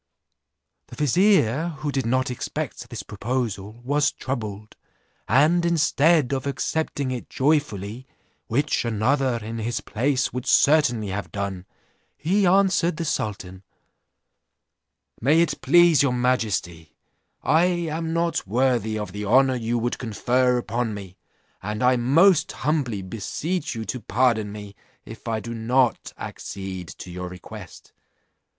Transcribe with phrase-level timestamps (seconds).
[0.87, 4.75] The vizier, who did not expect this proposal, was troubled,
[5.27, 8.07] and instead of accepting it joyfully,
[8.47, 11.67] which another in his place would certainly have done,
[12.17, 13.61] he answered the sultan:
[15.21, 16.95] 'May it please your majesty,
[17.43, 21.15] I am not worthy of the honour you would confer upon me,
[21.61, 24.75] and I most humbly beseech you to pardon me,
[25.05, 27.93] if I do not accede to your request.